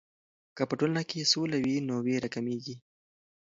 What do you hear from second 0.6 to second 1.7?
په ټولنه کې سوله